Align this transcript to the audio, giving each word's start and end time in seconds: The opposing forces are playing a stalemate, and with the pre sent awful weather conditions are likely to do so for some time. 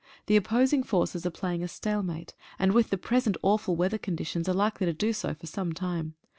The 0.25 0.35
opposing 0.35 0.81
forces 0.81 1.27
are 1.27 1.29
playing 1.29 1.61
a 1.61 1.67
stalemate, 1.67 2.33
and 2.57 2.71
with 2.71 2.89
the 2.89 2.97
pre 2.97 3.19
sent 3.19 3.37
awful 3.43 3.75
weather 3.75 3.99
conditions 3.99 4.49
are 4.49 4.53
likely 4.55 4.87
to 4.87 4.93
do 4.93 5.13
so 5.13 5.35
for 5.35 5.45
some 5.45 5.73
time. 5.73 6.15